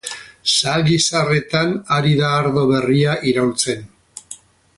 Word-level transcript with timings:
Zahagi 0.51 0.95
zaharretan 1.07 1.75
ari 1.99 2.15
da 2.21 2.33
ardo 2.39 2.67
berria 2.73 3.17
iraultzen. 3.33 3.87